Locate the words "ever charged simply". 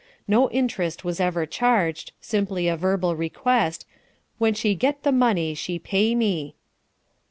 1.19-2.67